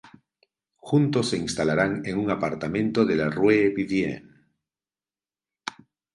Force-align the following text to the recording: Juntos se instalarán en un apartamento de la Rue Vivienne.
Juntos 0.87 1.29
se 1.29 1.37
instalarán 1.37 2.01
en 2.05 2.17
un 2.17 2.31
apartamento 2.31 3.05
de 3.05 3.15
la 3.15 3.29
Rue 3.29 3.69
Vivienne. 3.69 4.49